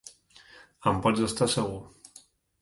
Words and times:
En 0.91 0.97
pots 1.03 1.21
estar 1.27 1.49
segur. 1.57 1.79